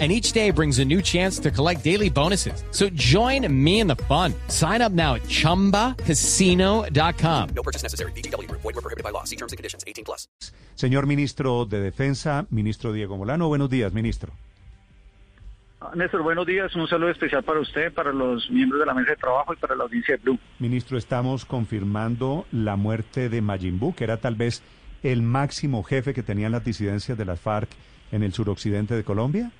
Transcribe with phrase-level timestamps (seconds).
[0.00, 2.64] and each day brings a new chance to collect daily bonuses.
[2.72, 4.34] So join me in the fun.
[4.48, 7.48] Sign up now at ChumbaCasino.com.
[7.54, 8.10] No purchase necessary.
[8.16, 8.50] BGW.
[8.50, 9.22] Void were prohibited by law.
[9.22, 9.84] See terms and conditions.
[9.86, 10.26] 18 plus.
[10.74, 14.32] Señor Ministro de Defensa, Ministro Diego Molano, buenos días, Ministro.
[15.94, 16.74] Néstor, buenos días.
[16.74, 19.76] Un saludo especial para usted, para los miembros de la mesa de trabajo y para
[19.76, 20.38] la audiencia de Blue.
[20.58, 24.62] Ministro, estamos confirmando la muerte de Majimbu, que era tal vez
[25.02, 27.68] el máximo jefe que tenían las disidencias de las FARC
[28.12, 29.52] en el suroccidente de Colombia.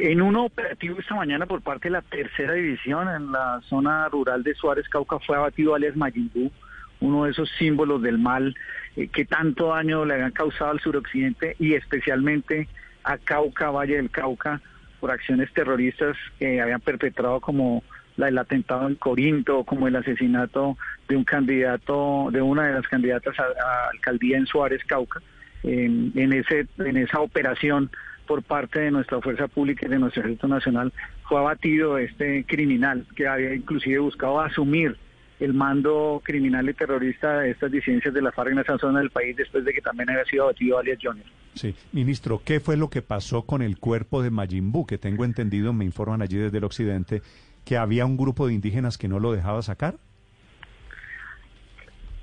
[0.00, 4.44] En un operativo esta mañana por parte de la tercera división en la zona rural
[4.44, 6.52] de Suárez, Cauca, fue abatido alias Mayimbu,
[7.00, 8.54] uno de esos símbolos del mal
[8.94, 12.68] eh, que tanto daño le habían causado al suroccidente y especialmente
[13.02, 14.60] a Cauca, Valle del Cauca,
[15.00, 17.82] por acciones terroristas que habían perpetrado como
[18.16, 20.76] la del atentado en Corinto, como el asesinato
[21.08, 25.20] de un candidato, de una de las candidatas a, alcaldía en Suárez, Cauca.
[25.64, 27.90] en, ese, en esa operación
[28.28, 30.92] por parte de nuestra fuerza pública y de nuestro ejército nacional
[31.26, 34.96] fue abatido este criminal que había inclusive buscado asumir
[35.40, 39.10] el mando criminal y terrorista de estas disidencias de la FARC en esa zona del
[39.10, 41.26] país después de que también había sido abatido alias Junior.
[41.54, 44.86] Sí, ministro, ¿qué fue lo que pasó con el cuerpo de Majimbu?
[44.86, 47.22] Que tengo entendido, me informan allí desde el occidente,
[47.64, 49.96] que había un grupo de indígenas que no lo dejaba sacar.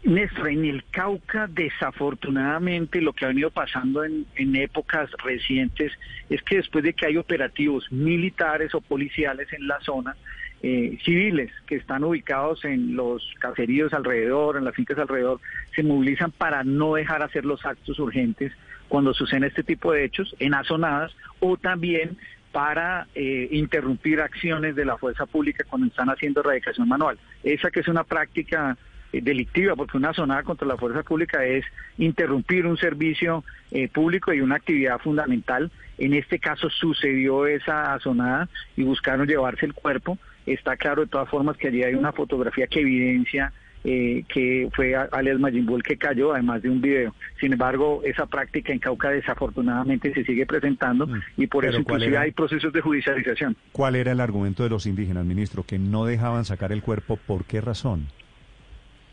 [0.06, 4.25] Néstor, en el Cauca, desafortunadamente, lo que ha venido pasando en,
[4.56, 5.92] épocas recientes
[6.30, 10.16] es que después de que hay operativos militares o policiales en la zona,
[10.61, 15.39] eh, civiles que están ubicados en los caseríos alrededor, en las fincas alrededor,
[15.76, 18.53] se movilizan para no dejar hacer los actos urgentes
[18.88, 22.17] cuando suceden este tipo de hechos en azonadas o también
[22.52, 27.17] para eh, interrumpir acciones de la fuerza pública cuando están haciendo erradicación manual.
[27.44, 28.77] Esa que es una práctica
[29.21, 31.65] delictiva, porque una zonada contra la fuerza pública es
[31.98, 35.71] interrumpir un servicio eh, público y una actividad fundamental.
[35.98, 40.17] En este caso sucedió esa zonada y buscaron llevarse el cuerpo.
[40.45, 43.52] Está claro de todas formas que allí hay una fotografía que evidencia
[43.87, 47.14] eh, que fue alias Majimbul que cayó, además de un video.
[47.39, 51.21] Sin embargo, esa práctica en Cauca desafortunadamente se sigue presentando mm.
[51.37, 53.55] y por eso inclusive hay procesos de judicialización.
[53.71, 55.61] ¿Cuál era el argumento de los indígenas, ministro?
[55.61, 58.08] Que no dejaban sacar el cuerpo, ¿por qué razón?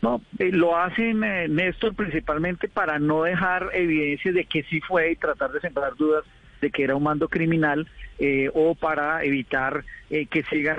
[0.03, 5.13] No, eh, lo hacen, eh, Néstor, principalmente para no dejar evidencias de que sí fue
[5.13, 6.25] y tratar de sembrar dudas
[6.59, 7.87] de que era un mando criminal
[8.19, 10.77] eh, o para evitar que sigan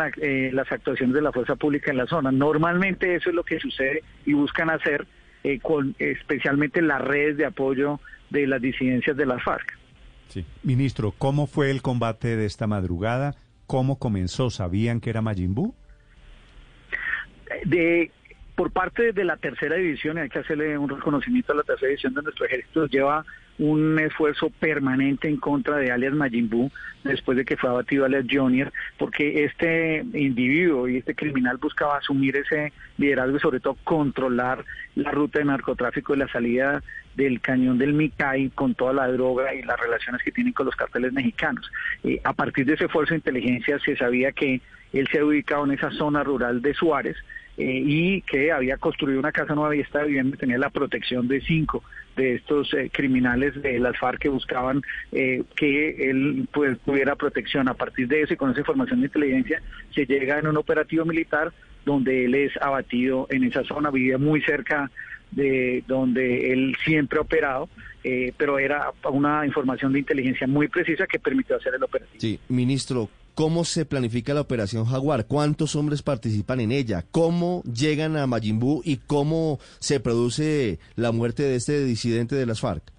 [0.53, 2.31] las actuaciones de la fuerza pública en la zona.
[2.31, 5.09] Normalmente eso es lo que sucede y buscan hacer
[5.61, 7.99] con especialmente las redes de apoyo
[8.31, 9.77] de las disidencias de las FARC.
[10.29, 10.47] Sí.
[10.63, 13.35] Ministro, ¿cómo fue el combate de esta madrugada?
[13.67, 14.51] ¿Cómo comenzó?
[14.51, 15.75] ¿Sabían que era Majimbu?
[17.65, 18.13] De
[18.55, 21.89] por parte de la tercera división, y hay que hacerle un reconocimiento a la tercera
[21.89, 23.25] división de nuestro ejército, lleva
[23.59, 26.71] un esfuerzo permanente en contra de alias Majimbu
[27.05, 32.37] después de que fue abatido alias Junior, porque este individuo y este criminal buscaba asumir
[32.37, 34.65] ese liderazgo y sobre todo controlar
[34.97, 36.83] la ruta de narcotráfico y la salida
[37.15, 40.75] del cañón del Micay con toda la droga y las relaciones que tienen con los
[40.75, 41.71] carteles mexicanos.
[42.03, 44.61] Eh, a partir de ese esfuerzo de inteligencia se sabía que
[44.93, 47.17] él se ha ubicado en esa zona rural de Suárez,
[47.57, 51.41] eh, y que había construido una casa nueva y estaba viviendo tenía la protección de
[51.41, 51.85] cinco
[52.17, 54.83] de estos eh, criminales de las FARC que buscaban
[55.13, 57.69] eh, que él pues, tuviera protección.
[57.69, 59.63] A partir de eso y con esa información de inteligencia
[59.95, 61.53] se llega en un operativo militar
[61.85, 64.91] donde él es abatido en esa zona, vivía muy cerca
[65.31, 67.69] de donde él siempre ha operado,
[68.37, 72.21] pero era una información de inteligencia muy precisa que permitió hacer el operativo.
[72.21, 75.27] Sí, ministro, ¿Cómo se planifica la operación Jaguar?
[75.27, 77.05] ¿Cuántos hombres participan en ella?
[77.11, 82.61] ¿Cómo llegan a Majimbu y cómo se produce la muerte de este disidente de las
[82.61, 82.94] FARC?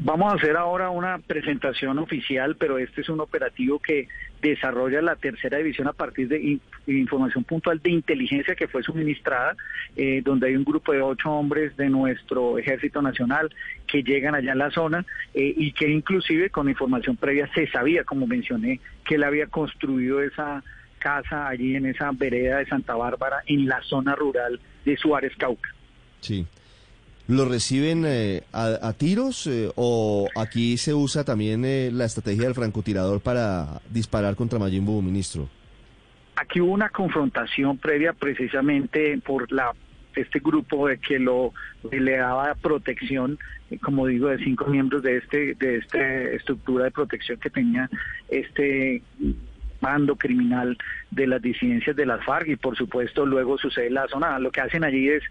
[0.00, 4.08] Vamos a hacer ahora una presentación oficial, pero este es un operativo que
[4.42, 9.56] desarrolla la tercera división a partir de información puntual de inteligencia que fue suministrada,
[9.96, 13.50] eh, donde hay un grupo de ocho hombres de nuestro Ejército Nacional
[13.86, 15.04] que llegan allá a la zona
[15.34, 20.22] eh, y que inclusive con información previa se sabía, como mencioné, que él había construido
[20.22, 20.62] esa
[20.98, 25.70] casa allí en esa vereda de Santa Bárbara en la zona rural de Suárez Cauca.
[26.20, 26.46] Sí.
[27.28, 32.54] ¿Lo reciben eh, a, tiros eh, o aquí se usa también eh, la estrategia del
[32.54, 35.48] francotirador para disparar contra Majimbu, ministro?
[36.34, 39.72] Aquí hubo una confrontación previa precisamente por la
[40.16, 41.52] este grupo de que lo
[41.90, 43.38] le daba protección,
[43.70, 47.88] eh, como digo, de cinco miembros de este de esta estructura de protección que tenía
[48.28, 49.02] este
[49.80, 50.76] bando criminal
[51.10, 54.38] de las disidencias de las FARC y por supuesto luego sucede la zona.
[54.38, 55.22] Lo que hacen allí es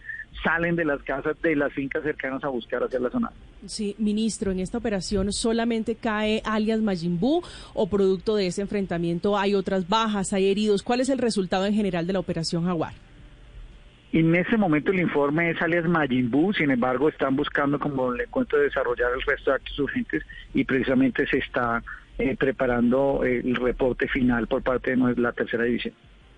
[0.44, 3.32] salen de las casas, de las fincas cercanas a buscar hacia la zona.
[3.66, 7.42] Sí, ministro, en esta operación solamente cae alias Majimbú
[7.74, 10.84] o producto de ese enfrentamiento hay otras bajas, hay heridos.
[10.84, 12.94] ¿Cuál es el resultado en general de la operación Jaguar?
[14.12, 18.58] En ese momento el informe es alias Majimbú, sin embargo están buscando, como le cuento,
[18.58, 21.84] desarrollar el resto de actos urgentes y precisamente se está
[22.18, 25.94] eh, preparando eh, el reporte final por parte de la tercera división.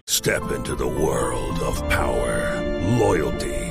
[0.09, 2.59] Step into the world of power,
[3.00, 3.70] loyalty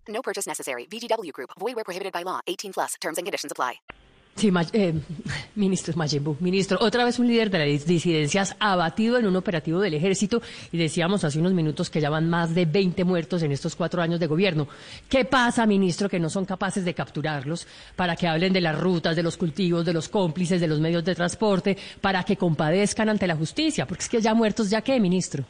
[0.11, 0.85] No purchase necessary.
[0.87, 1.51] VGW Group.
[1.59, 2.39] Void where prohibited by law.
[2.47, 2.93] 18 plus.
[3.01, 3.79] Terms and conditions apply.
[4.33, 4.93] Sí, ma- eh,
[5.55, 9.93] ministro Mayimbu, ministro, otra vez un líder de las disidencias abatido en un operativo del
[9.93, 10.41] ejército
[10.71, 14.01] y decíamos hace unos minutos que ya van más de 20 muertos en estos cuatro
[14.01, 14.69] años de gobierno.
[15.09, 17.67] ¿Qué pasa, ministro, que no son capaces de capturarlos
[17.97, 21.03] para que hablen de las rutas, de los cultivos, de los cómplices, de los medios
[21.03, 23.85] de transporte, para que compadezcan ante la justicia?
[23.85, 25.43] Porque es que ya muertos, ¿ya qué, ministro?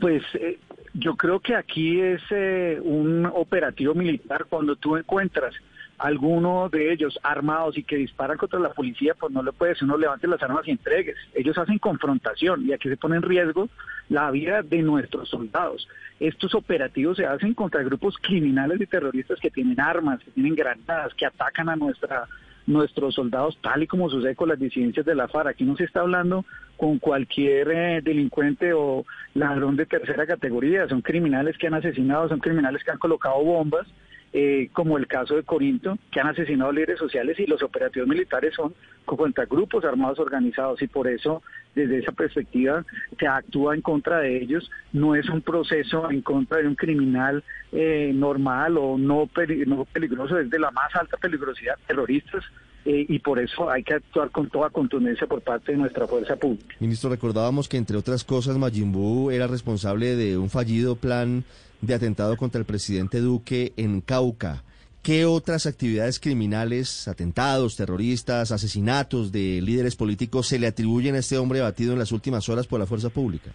[0.00, 0.58] Pues eh,
[0.94, 5.54] yo creo que aquí es eh, un operativo militar cuando tú encuentras
[5.98, 9.96] alguno de ellos armados y que disparan contra la policía, pues no le puedes uno
[9.96, 11.16] levante las armas y entregues.
[11.34, 13.68] Ellos hacen confrontación y aquí se pone en riesgo
[14.08, 15.88] la vida de nuestros soldados.
[16.18, 21.14] Estos operativos se hacen contra grupos criminales y terroristas que tienen armas, que tienen granadas,
[21.14, 22.26] que atacan a nuestra
[22.66, 25.48] nuestros soldados, tal y como sucede con las disidencias de la FARC.
[25.48, 26.44] Aquí no se está hablando
[26.76, 29.04] con cualquier eh, delincuente o
[29.34, 33.86] ladrón de tercera categoría, son criminales que han asesinado, son criminales que han colocado bombas,
[34.32, 38.54] eh, como el caso de Corinto, que han asesinado líderes sociales y los operativos militares
[38.54, 41.42] son contra grupos armados organizados y por eso
[41.74, 42.84] desde esa perspectiva
[43.18, 47.42] se actúa en contra de ellos, no es un proceso en contra de un criminal
[47.72, 52.44] eh, normal o no, peli- no peligroso, es de la más alta peligrosidad, terroristas,
[52.84, 56.36] eh, y por eso hay que actuar con toda contundencia por parte de nuestra fuerza
[56.36, 56.74] pública.
[56.80, 61.44] Ministro, recordábamos que entre otras cosas Majimbu era responsable de un fallido plan
[61.80, 64.62] de atentado contra el presidente Duque en Cauca.
[65.02, 71.38] ¿Qué otras actividades criminales, atentados, terroristas, asesinatos de líderes políticos se le atribuyen a este
[71.38, 73.50] hombre abatido en las últimas horas por la fuerza pública?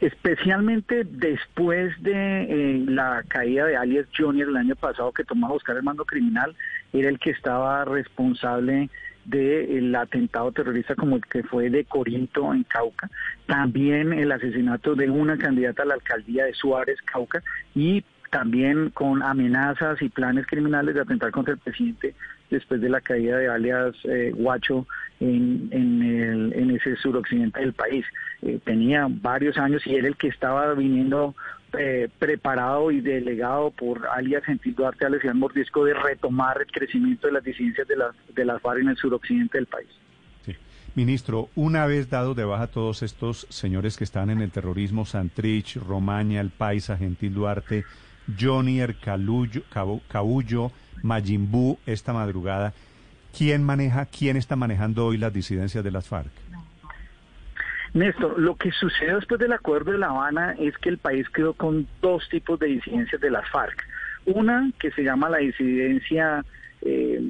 [0.00, 5.52] Especialmente después de eh, la caída de alias Junior el año pasado que tomó a
[5.52, 6.54] buscar el mando criminal,
[6.92, 8.90] era el que estaba responsable
[9.24, 13.10] del atentado terrorista como el que fue de Corinto en Cauca,
[13.46, 17.42] también el asesinato de una candidata a la alcaldía de Suárez, Cauca,
[17.74, 22.16] y también con amenazas y planes criminales de atentar contra el presidente
[22.50, 24.88] después de la caída de alias eh, Guacho
[25.20, 28.04] en, en, el, en ese suroccidente del país.
[28.42, 31.36] Eh, tenía varios años y era el que estaba viniendo
[31.78, 37.34] eh, preparado y delegado por alias Gentil Duarte Iván Mordisco de retomar el crecimiento de
[37.34, 39.88] las disidencias de las de las FARC en el suroccidente del país.
[40.44, 40.56] Sí.
[40.96, 45.76] Ministro, una vez dados de baja todos estos señores que están en el terrorismo, Santrich,
[45.76, 47.84] Romaña, El Paisa, Gentil Duarte,
[48.38, 49.62] Jonier, Calullo,
[50.08, 52.72] Cabullo, Majimbú, esta madrugada,
[53.36, 56.30] ¿quién maneja, quién está manejando hoy las disidencias de las FARC?
[57.92, 61.54] Néstor, lo que sucedió después del acuerdo de La Habana es que el país quedó
[61.54, 63.86] con dos tipos de disidencias de las FARC.
[64.26, 66.44] Una que se llama la disidencia
[66.82, 67.22] eh,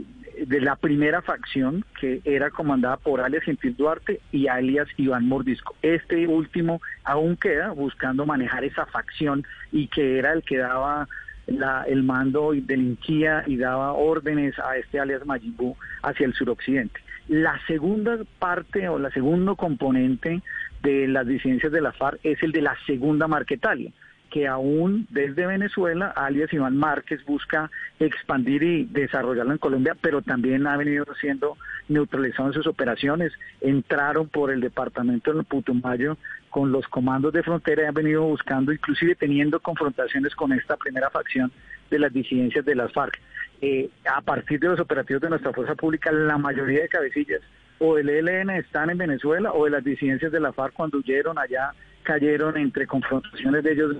[0.46, 5.74] de la primera facción, que era comandada por alias Gentil Duarte y alias Iván Mordisco.
[5.82, 11.08] Este último aún queda buscando manejar esa facción y que era el que daba
[11.46, 17.00] la- el mando y delinquía y daba órdenes a este alias Majimbú hacia el suroccidente.
[17.28, 20.42] La segunda parte o la segundo componente
[20.82, 23.90] de las disidencias de la FARC es el de la segunda Marquetalia,
[24.34, 30.66] que aún desde Venezuela, alias Iván Márquez busca expandir y desarrollarlo en Colombia, pero también
[30.66, 33.32] ha venido siendo neutralizado en sus operaciones.
[33.60, 36.16] Entraron por el departamento de Putumayo
[36.50, 41.10] con los comandos de frontera y han venido buscando, inclusive teniendo confrontaciones con esta primera
[41.10, 41.52] facción
[41.88, 43.16] de las disidencias de las FARC.
[43.60, 47.40] Eh, a partir de los operativos de nuestra fuerza pública, la mayoría de cabecillas
[47.78, 51.38] o del ELN están en Venezuela o de las disidencias de la FARC cuando huyeron
[51.38, 51.72] allá,
[52.02, 53.96] cayeron entre confrontaciones de ellos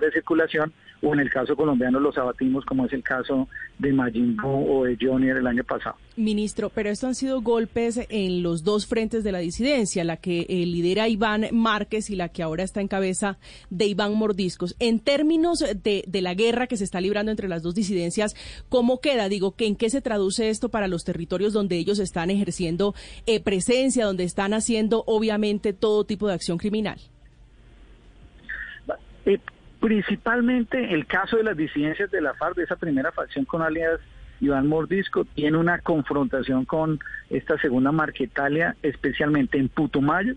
[0.00, 0.72] de circulación
[1.02, 3.48] o en el caso colombiano los abatimos como es el caso
[3.78, 5.96] de Majin Buu o de Johnny el año pasado.
[6.16, 10.46] Ministro, pero esto han sido golpes en los dos frentes de la disidencia, la que
[10.48, 13.38] eh, lidera Iván Márquez y la que ahora está en cabeza
[13.70, 14.76] de Iván Mordiscos.
[14.78, 18.36] En términos de, de la guerra que se está librando entre las dos disidencias,
[18.68, 19.28] ¿cómo queda?
[19.28, 22.94] Digo, que ¿en qué se traduce esto para los territorios donde ellos están ejerciendo
[23.26, 26.98] eh, presencia, donde están haciendo obviamente todo tipo de acción criminal?
[29.84, 34.00] Principalmente el caso de las disidencias de la FARC, de esa primera facción con alias
[34.40, 40.36] Iván Mordisco, tiene una confrontación con esta segunda Marquetalia, especialmente en Putumayo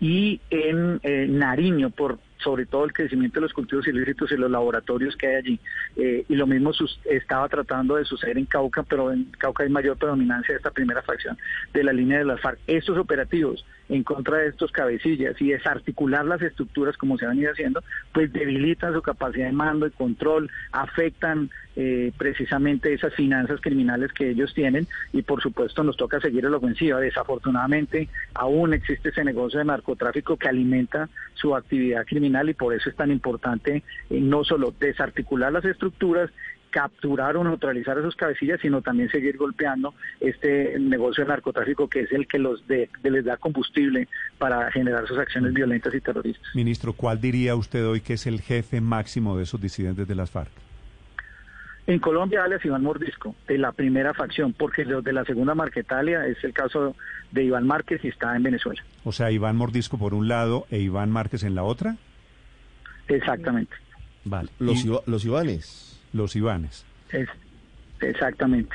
[0.00, 4.48] y en eh, Nariño, por sobre todo el crecimiento de los cultivos ilícitos y los
[4.48, 5.60] laboratorios que hay allí.
[5.96, 6.70] Eh, y lo mismo
[7.04, 11.02] estaba tratando de suceder en Cauca, pero en Cauca hay mayor predominancia de esta primera
[11.02, 11.36] facción
[11.74, 12.60] de la línea de las FARC.
[12.68, 17.50] Estos operativos en contra de estos cabecillas y desarticular las estructuras como se han ido
[17.50, 24.12] haciendo, pues debilitan su capacidad de mando y control, afectan eh, precisamente esas finanzas criminales
[24.12, 27.00] que ellos tienen y por supuesto nos toca seguir la ofensiva.
[27.00, 32.90] Desafortunadamente aún existe ese negocio de narcotráfico que alimenta su actividad criminal y por eso
[32.90, 36.30] es tan importante eh, no solo desarticular las estructuras,
[36.70, 42.12] capturar o neutralizar esos cabecillas, sino también seguir golpeando este negocio de narcotráfico que es
[42.12, 46.54] el que los de, les da combustible para generar sus acciones violentas y terroristas.
[46.54, 50.30] Ministro, ¿cuál diría usted hoy que es el jefe máximo de esos disidentes de las
[50.30, 50.50] FARC?
[51.86, 56.26] En Colombia, alias Iván Mordisco, de la primera facción, porque los de la segunda Marquetalia
[56.26, 56.96] es el caso
[57.30, 58.82] de Iván Márquez y está en Venezuela.
[59.04, 61.96] O sea, Iván Mordisco por un lado e Iván Márquez en la otra.
[63.08, 63.74] Exactamente.
[64.24, 64.48] Vale.
[64.58, 65.86] Los, los Ivanes
[66.16, 66.84] los Ivanes.
[67.10, 67.28] Es,
[68.00, 68.74] exactamente.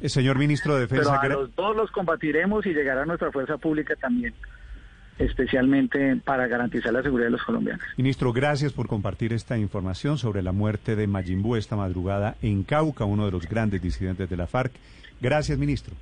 [0.00, 1.18] El eh, señor ministro de Defensa.
[1.20, 4.34] Pero a los dos los combatiremos y llegará nuestra fuerza pública también,
[5.18, 7.84] especialmente para garantizar la seguridad de los colombianos.
[7.96, 13.04] Ministro, gracias por compartir esta información sobre la muerte de Mayimbu esta madrugada en Cauca,
[13.04, 14.72] uno de los grandes disidentes de la FARC.
[15.20, 15.94] Gracias, ministro.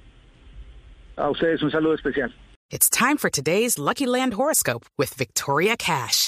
[1.17, 2.33] A ustedes un saludo especial.
[2.71, 6.28] It's time for today's Lucky Land horoscope with Victoria Cash.